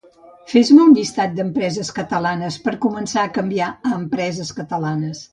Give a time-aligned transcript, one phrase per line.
[0.51, 5.23] Fes-me un llistat d'empreses catalanes per començar a canviar a empreses catalanes